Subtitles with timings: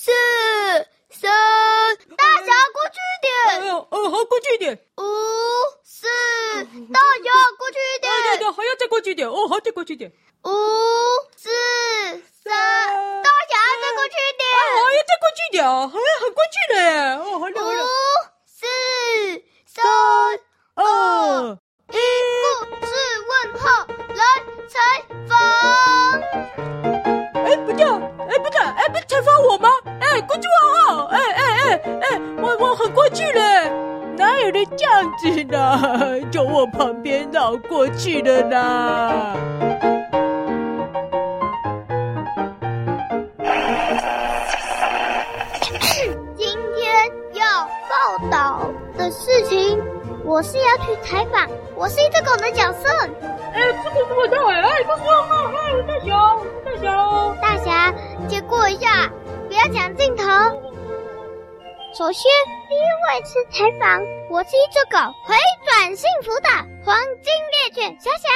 [0.00, 0.12] 四
[1.10, 1.28] 三，
[2.16, 3.34] 大侠过去一点。
[3.48, 4.78] 哎呦，哦，好，过去一点。
[4.96, 5.02] 五
[5.82, 6.06] 四，
[6.94, 8.12] 大侠过去一点。
[8.12, 9.28] 对对对，还要再过去一点。
[9.28, 10.12] 哦，好，再过去一点。
[10.44, 10.50] 五
[11.36, 11.50] 四
[12.44, 12.54] 三，
[13.24, 14.48] 大侠再过去一点。
[14.54, 16.90] 哎，好，要再过去一点啊，好像很过去了耶。
[17.16, 17.82] 哦，好了好了。
[17.82, 17.86] 五
[18.46, 18.56] 四
[19.66, 19.84] 三
[20.76, 21.58] 二
[21.90, 21.98] 一，
[22.70, 22.94] 故事
[23.26, 23.84] 问号
[24.14, 24.22] 来
[24.68, 24.78] 采
[25.28, 25.30] 访。
[27.44, 29.68] 哎，不对，哎，不对，哎，不是采访我吗？
[36.58, 39.36] 我旁边绕过去的呢？
[46.36, 49.80] 今天要报道的事情，
[50.24, 52.88] 我是要去采访，我是一只狗的角色。
[53.54, 56.10] 哎，这个是我的哎，故事问号，哎，我大侠，
[56.64, 57.94] 大侠，大侠，
[58.26, 59.08] 借过一下，
[59.46, 60.24] 不要抢镜头。
[61.94, 62.28] 首先，
[62.68, 65.36] 第一位是采访，我是一只狗，回
[65.78, 66.50] 转幸福的
[66.82, 68.26] 黄金猎犬小小。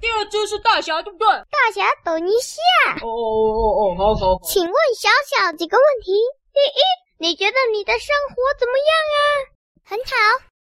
[0.00, 1.28] 第二只是大侠，对不对？
[1.52, 2.56] 大侠，等一下。
[3.04, 3.12] 哦哦
[3.52, 4.40] 哦哦，好好。
[4.48, 6.16] 请问小小几个问题？
[6.56, 6.80] 第一，
[7.20, 9.20] 你觉得你的生活怎么样啊？
[9.92, 10.12] 很好。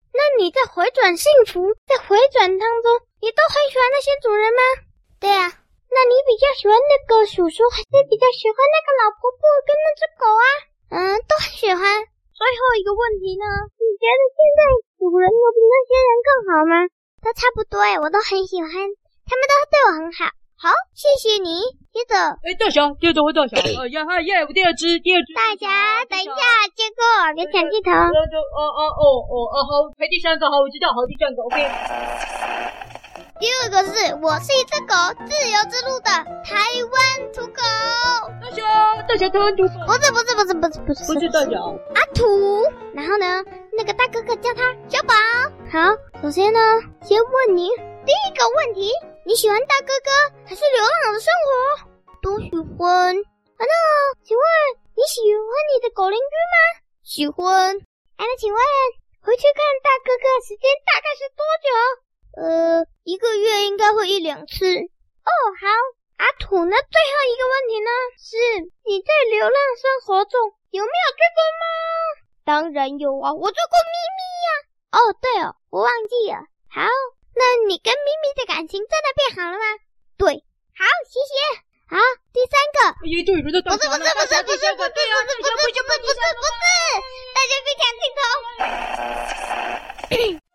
[0.09, 2.89] 那你在回转幸福，在回转当中，
[3.21, 4.61] 你都很喜欢那些主人吗？
[5.21, 5.45] 对啊。
[5.93, 10.45] 那你比较喜欢那个叔叔，还是比较喜欢那个老婆婆跟那只狗啊？
[10.89, 10.97] 嗯，
[11.29, 11.85] 都很喜欢。
[12.33, 13.45] 最后一个问题呢？
[13.77, 14.61] 你觉得现在
[14.99, 16.73] 主人有比那些人更好吗？
[17.23, 20.27] 都差不多哎，我都很喜欢，他们都对我很好。
[20.59, 21.63] 好，谢谢你。
[21.95, 23.55] 接着，哎，大侠，接着回大侠。
[23.63, 25.31] 哎呀，嗨耶，我第二只，第二只。
[25.31, 27.91] 大侠，等一下，接过，别抢镜头。
[27.95, 32.88] 哦哦哦哦哦，好，排第三个，好，我知道，好，第三个，OK。
[33.79, 34.91] 第二个是我是一只狗，
[35.23, 36.11] 自由之路的
[36.43, 36.51] 台
[36.83, 37.63] 湾土狗。
[38.43, 38.61] 大侠，
[39.07, 39.71] 大侠，台湾土狗。
[39.87, 41.55] 不是，不是，不是，不是，不是，不是大侠。
[41.95, 42.27] 阿土。
[42.91, 43.39] 然后呢，
[43.71, 45.15] 那个大哥哥叫他小宝。
[45.71, 46.59] 好，首先呢，
[47.07, 47.69] 先问你
[48.03, 48.91] 第一个问题。
[49.23, 50.11] 你喜欢大哥哥
[50.43, 51.49] 还是流浪狗的生活？
[52.19, 53.15] 都喜欢。
[53.15, 53.73] 啊，那
[54.27, 54.43] 请问
[54.91, 56.55] 你喜欢你的狗邻居吗？
[57.07, 57.79] 喜欢。
[58.19, 58.59] 哎，那请问
[59.23, 61.71] 回去看大哥哥时间大概是多久？
[62.35, 64.65] 呃，一个月应该会一两次。
[64.65, 65.31] 哦，
[65.61, 65.67] 好。
[66.17, 67.89] 阿土，那最后一个问题呢？
[68.19, 68.35] 是
[68.85, 71.63] 你在流浪生活中有没有追过猫？
[72.43, 74.49] 当然有啊，我追过咪咪呀。
[74.91, 76.43] 哦，对哦，我忘记了。
[76.69, 76.83] 好。
[77.35, 79.63] 那你跟咪咪的感情真的变好了吗？
[80.17, 80.43] 对，
[80.75, 81.33] 好，谢谢。
[81.87, 81.95] 好，
[82.33, 82.99] 第三个。
[82.99, 86.67] 不是不是不是不是不是不是不是不是不是不是不是不是，
[87.31, 88.03] 大家别抢镜
[90.35, 90.48] 头。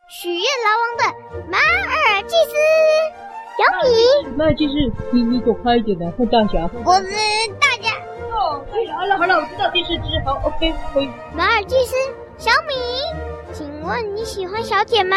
[4.35, 4.39] 米。
[4.39, 4.75] 马尔济斯，
[5.13, 6.69] 你你走开一点的，看大侠。
[6.85, 7.09] 我是
[7.61, 7.95] 大侠。
[8.35, 11.09] 哦，可好了好了，我知道第四只，好，OK，可以。
[11.35, 11.95] 马尔济斯，
[12.37, 12.75] 小米，
[13.53, 15.17] 请问你喜欢小姐吗？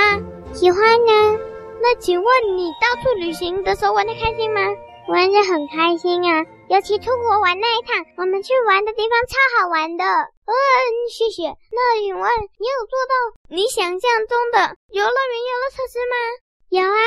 [0.53, 1.39] 喜欢呢。
[1.81, 4.61] 那请问你到处旅行的时候玩的开心吗？
[5.07, 10.03] 玩的很开心啊，尤其出国玩那一趟，我们去玩的地方超好玩的。
[10.03, 10.53] 嗯，
[11.09, 11.47] 谢谢。
[11.47, 12.29] 那请问
[12.59, 13.16] 你有做到
[13.49, 16.16] 你想象中的游乐园游乐设施吗？
[16.69, 17.01] 有啊，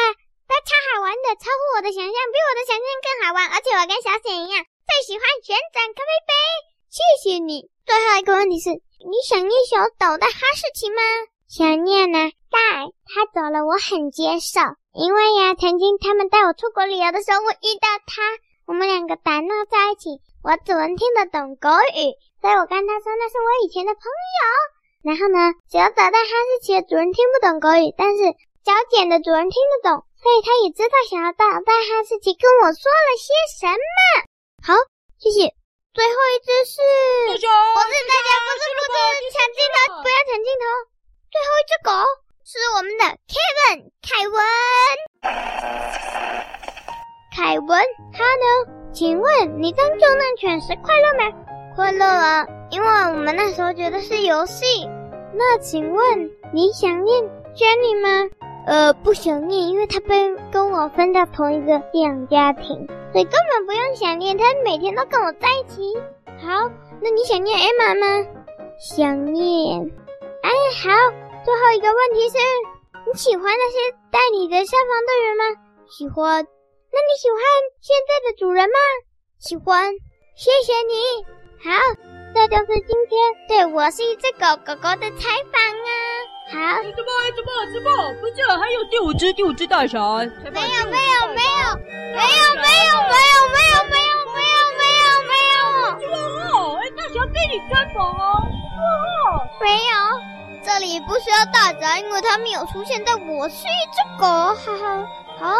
[0.50, 3.38] 它超好玩的，超乎我的想象，比我的想象更好玩。
[3.54, 6.32] 而且我跟小雪一样，最喜欢旋转咖啡杯。
[6.90, 7.70] 谢谢你。
[7.86, 10.98] 最后一个问题是，你想念小岛的哈士奇吗？
[11.46, 12.34] 想念呢。
[12.50, 14.58] 但他走了，我很接受，
[14.90, 18.18] 因为呀，曾经他们带我出国旅游的时候，我遇到他，
[18.66, 20.18] 我们两个打闹在一起。
[20.42, 22.10] 我只能听得懂狗语，
[22.42, 24.42] 所以我跟他说那是我以前的朋友。
[25.06, 28.34] 然后呢，小找到哈士奇的主人听不懂狗语，但是
[28.66, 34.28] 小简的主人听得懂，所以他也知道小找到哈士奇跟我说了些什么。
[34.60, 34.76] 好，
[35.18, 35.48] 谢谢。
[35.96, 36.78] 最后一只是，
[37.32, 38.94] 不是大家，不是不是
[39.32, 40.64] 抢镜头，不要抢镜头。
[41.32, 41.90] 最后一只狗。
[42.52, 44.42] 是我们的 Kevin 凯文，
[47.36, 47.68] 凯文，
[48.12, 51.30] 哈喽，请问你当救难犬时快乐吗？
[51.76, 54.84] 快乐啊，因为我们那时候觉得是游戏。
[55.32, 57.22] 那请问你想念
[57.54, 58.28] Jenny 吗？
[58.66, 65.96] 呃，不想念，因为他被跟我分到同一个寄养家庭，所以根本不用想念，他每天都跟我在一起。
[66.38, 66.70] 好，
[67.00, 68.26] 那你想念 Emma 吗？
[68.78, 69.80] 想念。
[70.42, 70.50] 哎，
[70.82, 70.90] 好。
[71.42, 72.36] 最后一个问题是，
[73.06, 75.60] 你喜欢那些带你的消防队员吗？
[75.88, 76.44] 喜欢。
[76.92, 77.38] 那你喜欢
[77.80, 78.78] 现在的主人吗？
[79.38, 79.90] 喜欢。
[80.36, 81.24] 谢谢你。
[81.64, 81.70] 好，
[82.34, 85.99] 这就是今天对我是一只狗狗狗的采访啊。
[86.50, 86.58] 好。
[86.82, 87.10] 怎么？
[87.36, 87.48] 怎么？
[87.72, 87.88] 怎么？
[88.20, 89.98] 不是，还有第五只，第五只大侠。
[90.18, 95.62] 没有，没有，没有，没有，没有，没有，没有，没有，没有，没有，
[96.00, 96.58] 没有。
[96.58, 97.40] 哦，哎，大侠被。
[97.94, 98.38] 访啊？
[99.60, 99.90] 没有，
[100.64, 105.06] 这里不需要大侠，因为他没有出现在我是一只狗，哈哈。
[105.38, 105.54] 好，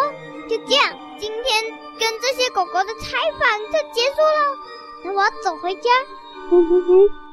[0.48, 1.64] 就这样，今天
[1.98, 4.56] 跟这些狗狗的采访就结束了。
[5.04, 5.90] 那我要走回家。
[6.50, 7.19] 哼哼哼。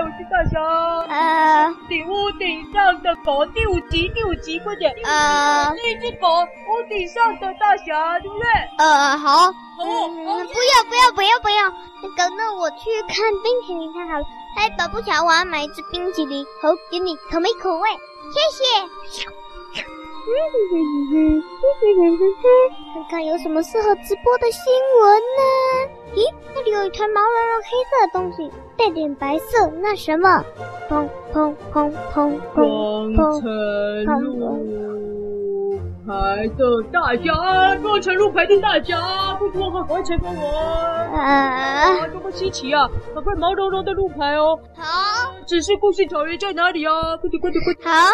[0.00, 0.60] 我是大侠。
[1.08, 4.92] 呃，顶屋顶上的狗，第五集，第五集，快点。
[5.04, 8.46] 呃，是一只狗，屋顶上的大侠，对不对？
[8.78, 9.36] 呃，好。
[9.46, 9.52] 好。
[9.76, 11.72] 不要，不要，不要，不要。
[12.02, 14.24] 那个，那我去看冰淇淋看好了。
[14.56, 17.90] 哎，宝布乔，我要买一支冰淇淋，好，给你口没口味。
[18.32, 18.64] 谢谢。
[22.94, 25.42] 看看有什么适合直播的新闻呢？
[26.14, 28.50] 咦，那里有一团毛茸茸黑色的东西，
[28.82, 30.44] 带点白色，那什么？
[30.88, 34.58] 砰砰砰砰砰砰砰。
[36.04, 38.98] 牌的大侠，光城路牌的大侠，
[39.38, 40.48] 不错，快快采访我！
[41.16, 42.88] 啊，多么稀奇啊！
[43.14, 44.58] 赶快毛茸茸的路牌哦！
[44.74, 47.16] 好，只是故事草原在哪里啊？
[47.18, 47.88] 快点，快点，快点！
[47.88, 48.10] 好，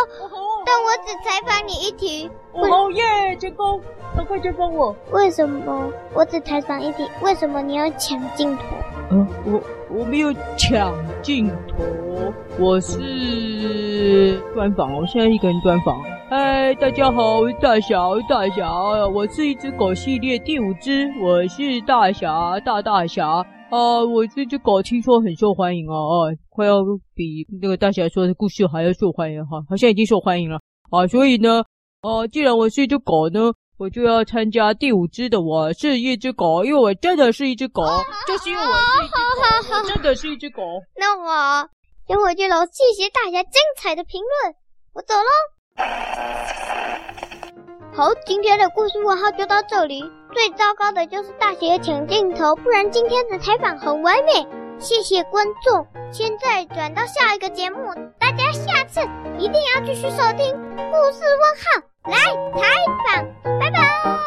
[0.67, 2.31] 但我只采访你一题。
[2.53, 3.81] 哦耶，成功！
[4.15, 4.95] 赶快采访我。
[5.13, 7.09] 为什么我只采访一题？
[7.23, 8.63] 为什么你要抢镜头？
[9.13, 9.63] 嗯，我
[9.99, 16.01] 我没有抢镜头，我是专访，我现在一个人专访。
[16.31, 17.99] 嗨，大家好，我是大侠，
[18.29, 18.73] 大侠，
[19.09, 23.27] 我是一只狗系列第五只，我是大侠，大大侠
[23.71, 26.79] 啊、我这只狗听说很受欢迎哦，啊，快要
[27.13, 30.61] 比那个大侠说的故事还要受欢迎哈，好像已经受欢迎了
[30.93, 31.09] 啊！
[31.09, 31.65] 所以呢，
[32.03, 37.85] 啊，既然我是一只狗呢，我就要参加第五只的我是一只狗，因为我真的是一只狗，
[38.27, 39.21] 就是因为我是一只狗，
[39.77, 40.63] 我真的是一只狗。
[40.99, 41.69] 那我
[42.09, 44.53] 先回去喽，谢谢大家精彩的评论，
[44.95, 45.31] 我走喽。
[47.95, 50.03] 好，今天的故事问号就到这里。
[50.35, 54.45] 最糟糕的就是大侠抢镜头，不然今天的采访很完美。
[54.81, 55.87] 谢谢观众。
[56.11, 57.79] 现在转到下一个节目，
[58.19, 59.01] 大家下次
[59.39, 60.53] 一定要继续收听
[60.91, 62.17] 故事问号来
[62.55, 62.67] 采
[63.05, 64.18] 访拜拜。